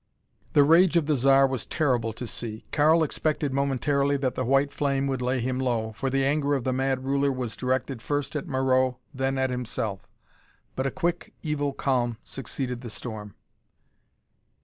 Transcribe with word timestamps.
The 0.53 0.63
rage 0.63 0.97
of 0.97 1.05
the 1.05 1.15
Zar 1.15 1.45
was 1.45 1.63
terrible 1.67 2.11
to 2.13 2.25
see. 2.25 2.65
Karl 2.71 3.03
expected 3.03 3.53
momentarily 3.53 4.17
that 4.17 4.33
the 4.33 4.43
white 4.43 4.71
flame 4.73 5.05
would 5.05 5.21
lay 5.21 5.41
him 5.41 5.59
low, 5.59 5.91
for 5.91 6.09
the 6.09 6.25
anger 6.25 6.55
of 6.55 6.63
the 6.63 6.73
mad 6.73 7.03
ruler 7.05 7.31
was 7.31 7.55
directed 7.55 8.01
first 8.01 8.35
at 8.35 8.47
Moreau, 8.47 8.97
then 9.13 9.37
at 9.37 9.51
himself. 9.51 10.07
But 10.75 10.87
a 10.87 10.89
quick, 10.91 11.35
evil 11.43 11.71
calm 11.71 12.17
succeeded 12.23 12.81
the 12.81 12.89
storm. 12.89 13.35